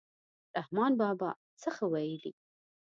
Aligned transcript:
رحمان 0.57 0.91
بابا 1.01 1.29
څه 1.61 1.69
ښه 1.75 1.85
ویلي. 1.91 2.31